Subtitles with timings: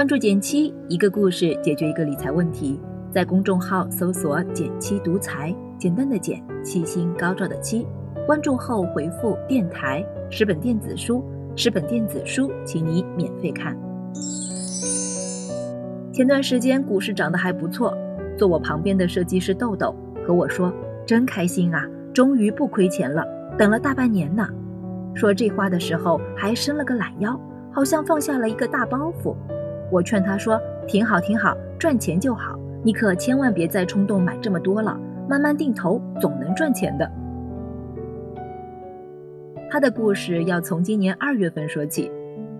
[0.00, 2.80] 关注简七，一个故事解决一个理财问题。
[3.12, 7.86] 在公众号搜索“简七独裁，简单的简，七星高照的七。
[8.26, 10.02] 关注后回复“电台”
[10.32, 11.22] 十本电子书，
[11.54, 13.76] 十本电子书，请你免费看。
[16.14, 17.94] 前段时间股市涨得还不错，
[18.38, 19.94] 坐我旁边的设计师豆豆
[20.26, 20.72] 和我说
[21.04, 23.22] ：“真开心啊，终于不亏钱了，
[23.58, 24.48] 等了大半年呢。”
[25.14, 27.38] 说这话的时候还伸了个懒腰，
[27.70, 29.36] 好像放下了一个大包袱。
[29.90, 32.58] 我劝他说：“挺好，挺好，赚钱就好。
[32.82, 37.10] 你可千万别再冲动买这么多了，慢慢定投总能赚钱的。”
[39.70, 42.10] 他的故事要从今年二月份说起。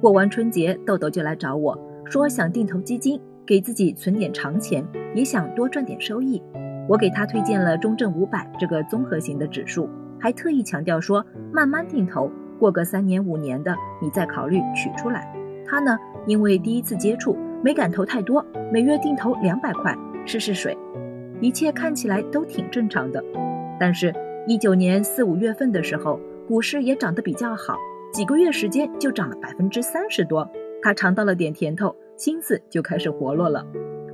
[0.00, 4.84] 过完春节，豆豆就来找我说想定投基金，给自己存点长钱，
[5.14, 6.42] 也想多赚点收益。
[6.88, 15.32] 我给他推荐了中证五百这个综合型的指数，还特意强调说慢慢定投，过个三年五年的，你再考虑取出来。
[15.66, 15.98] 他呢？
[16.28, 20.76] 因为第一次接触，没敢投太多，每月定投两百块试试水，
[21.40, 23.24] 一切看起来都挺正常的。
[23.80, 24.14] 但是，
[24.46, 27.78] 一九年四五月份的时候，股市也涨得比较好，
[28.12, 30.46] 几个月时间就涨了百分之三十多。
[30.82, 33.66] 他尝到了点甜头，心思就开始活络了，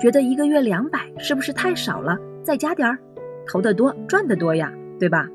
[0.00, 2.18] 觉得一个月两百是不是太少了？
[2.42, 2.98] 再加点儿，
[3.46, 5.28] 投得多赚得多呀，对吧？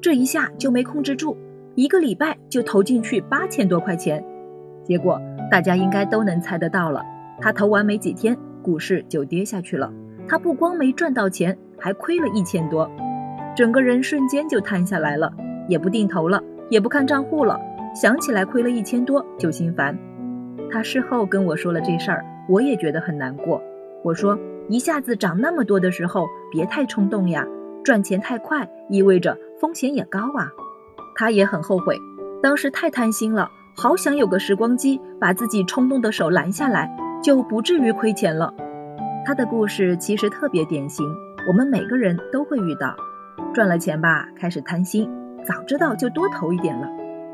[0.00, 1.36] 这一下就没控制住，
[1.74, 4.24] 一个礼拜就投进去八千多块钱，
[4.84, 5.20] 结果。
[5.50, 7.04] 大家应该都能猜得到了，
[7.38, 9.92] 他投完没几天，股市就跌下去了。
[10.26, 12.90] 他不光没赚到钱，还亏了一千多，
[13.54, 15.30] 整个人瞬间就瘫下来了，
[15.68, 17.60] 也不定投了，也不看账户了。
[17.94, 19.94] 想起来亏了一千多就心烦。
[20.70, 23.62] 他事后跟我说了这事儿，我也觉得很难过。
[24.02, 24.38] 我说，
[24.68, 27.46] 一下子涨那么多的时候，别太冲动呀，
[27.84, 30.50] 赚钱太快意味着风险也高啊。
[31.14, 31.98] 他也很后悔，
[32.42, 33.50] 当时太贪心了。
[33.74, 38.52] 好想有个时光机，把自己冲动的手拦下来，就不至于亏钱了。
[39.24, 41.06] 他的故事其实特别典型，
[41.48, 42.94] 我们每个人都会遇到。
[43.54, 45.10] 赚了钱吧，开始贪心，
[45.44, 46.86] 早知道就多投一点了；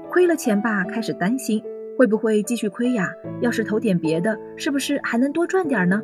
[0.09, 1.61] 亏了钱吧，开始担心
[1.99, 3.11] 会不会继续亏呀？
[3.41, 6.01] 要是投点别的，是不是还能多赚点呢？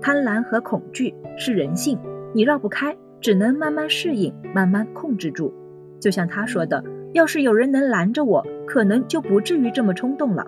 [0.00, 1.98] 贪婪和恐惧是人性，
[2.32, 5.52] 你绕不开，只能慢慢适应，慢慢控制住。
[6.00, 6.82] 就像他说的。
[7.12, 10.46] 要是有人能拦着我，可能就不至于这么冲动了。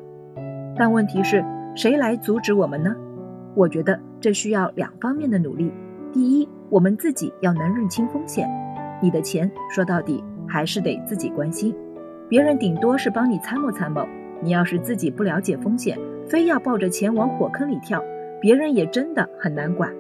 [0.77, 1.45] 但问题是，
[1.75, 2.95] 谁来阻止我们呢？
[3.55, 5.73] 我觉得这需要两方面的努力。
[6.13, 8.49] 第一，我们自己要能认清风险。
[9.03, 11.75] 你的钱说到底还是得自己关心，
[12.29, 14.07] 别人顶多是帮你参谋参谋。
[14.43, 18.03] 你要是自己不了解风险，非要抱着钱往火坑里跳，
[18.41, 19.93] 别人也真的很难管。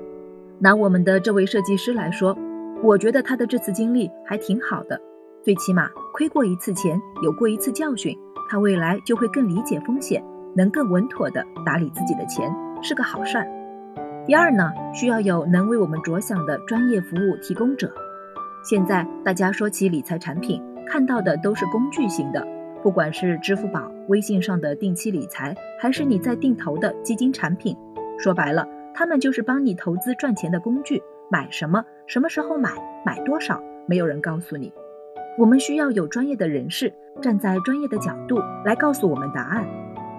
[0.58, 2.36] 拿我们的这位设计师来说，
[2.82, 5.00] 我觉得他的这次经历还挺好的。
[5.42, 5.88] 最起码
[6.20, 8.14] 亏过一次钱，有过一次教训，
[8.46, 10.22] 他未来就会更理解风险，
[10.54, 13.46] 能更稳妥地打理自己的钱，是个好事儿。
[14.26, 17.90] 第二呢，需要有能为我们着想的专业服务提供者。
[18.62, 22.46] 现在大家说起理财产品，看到的都是工具型的，
[22.82, 27.74] 不管是支付宝、微信上的定期理财，还是你在定投的基金产品，
[28.18, 31.02] 说白了，他们就是帮你投资赚钱的工具。
[31.30, 32.72] 买什么，什么时候买，
[33.06, 34.70] 买多少，没有人告诉你。
[35.40, 36.92] 我们需要有专业的人士
[37.22, 39.66] 站在专业的角度来告诉我们答案。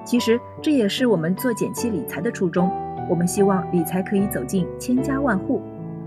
[0.04, 2.72] 其实这也是我们做减期理财的初衷。
[3.08, 5.62] 我们希望理财可以走进千家万户。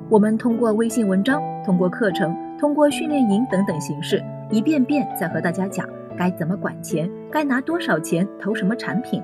[0.09, 4.21] 我们通过微信文章、通过课程、通过训练营等等形式，
[4.51, 5.89] 一遍遍在和大家讲
[6.19, 9.23] 该怎么管钱，该拿多少钱投什么产品。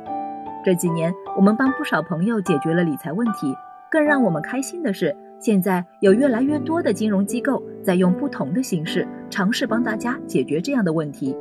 [0.65, 3.53] 这几年，我们帮不少朋友解决了理财问题。
[3.91, 5.17] 更让我们开心的是。
[5.41, 11.35] 现在有越来越多的金融机构在用不同的形式尝试帮大家解决这样的问题。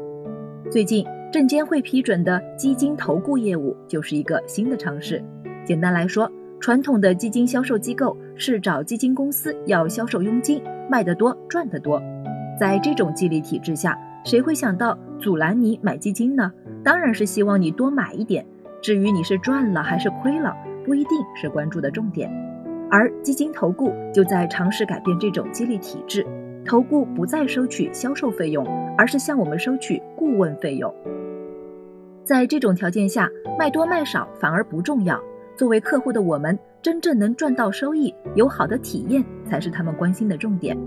[0.71, 5.21] 最近，证监会批准的基金投顾业务就是一个新的尝试。
[5.65, 12.01] 简单来说，传统的基金销售机构是找基金公司要销售佣金，卖得多赚得多。
[12.57, 16.49] 在这种激励体制下，谁会想到阻拦你买基金呢？
[16.85, 18.45] 当然是希望你多买一点。
[18.81, 20.55] 至于你是赚了还是亏了，
[20.85, 22.31] 不一定是关注的重点。
[22.91, 26.25] 而基金投顾就在尝试改变这种激励体制，
[26.65, 28.65] 投顾不再收取销售费用，
[28.97, 30.93] 而是向我们收取顾问费用。
[32.23, 35.19] 在这种条件下，卖多卖少反而不重要。
[35.55, 40.77] 作为客户的我们，真正能赚到收益、有好的体验，才是他们关心的重点。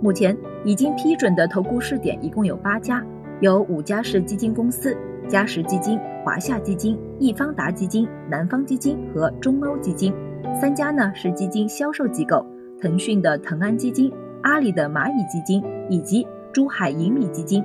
[0.00, 3.04] 目前已经批准的投顾试点一共有八家，
[3.40, 4.96] 有五家是基金公司：
[5.28, 10.12] 嘉实基金、华夏基金、易方达基金、南方基金和中欧基金。
[10.60, 12.44] 三家呢是基金销售机构，
[12.80, 14.12] 腾讯的腾安基金、
[14.42, 17.64] 阿里的蚂蚁基金以及珠海银米基金。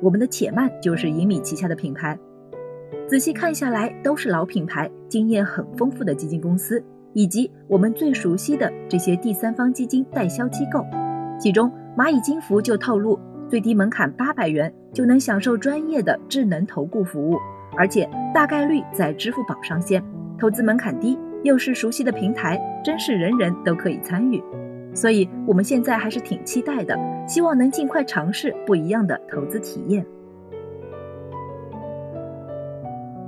[0.00, 2.18] 我们的且慢就是银米旗下的品牌。
[3.08, 6.82] 仔细看下来，都是老品牌、经验很丰富的基金公司，
[7.14, 10.84] 以及我们最熟悉的这些第三方基金代销机构。
[11.38, 13.18] 其中，蚂蚁金服就透露，
[13.48, 17.36] 最低门槛八百元就能享受专业的智能投顾服务，
[17.76, 20.02] 而且大概率在支付宝上线，
[20.38, 24.42] 投资门槛低，又是熟悉的平台，真是人人都可以参与。
[24.92, 30.04] 所以，我们现在还是挺期待的，希望能尽快尝试不一样的投资体验。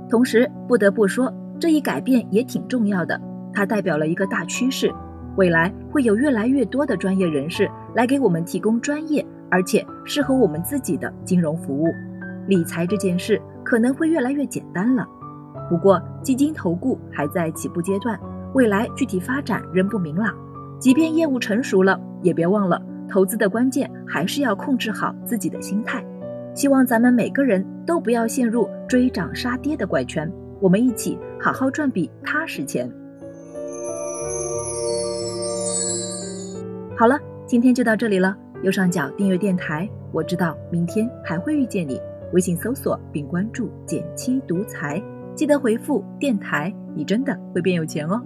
[0.09, 3.19] 同时，不得不说，这一改变也挺重要的，
[3.53, 4.91] 它代表了一个大趋势，
[5.35, 11.87] 未来会有越来越多的专业人士来给我们提供专业而且适合我们自己的金融服务，
[12.47, 15.07] 理财这件事可能会越来越简单了。
[15.67, 18.19] 不过，基金投顾还在起步阶段，
[18.53, 20.33] 未来具体发展仍不明朗。
[20.79, 26.05] 即便业务成熟了，也别忘了，投资的关键还是要控制好自己的心态。
[26.55, 32.89] 希望咱们每个人都不要陷入追涨杀跌的怪圈，我们一起好好赚笔踏实钱。
[36.97, 38.35] 好了，今天就到这里了。
[38.61, 41.97] 右上角订阅电台，我知道明天还会遇见你。
[42.33, 45.01] 微信搜索并关注“减七独裁，
[45.35, 48.21] 记得回复“电台”，你真的会变有钱哦。